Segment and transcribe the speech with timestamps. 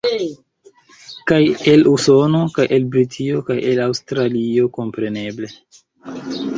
[1.31, 1.39] Kaj
[1.75, 5.57] el Usono, kaj el Britio, kaj el Aŭstralio, kompreneble.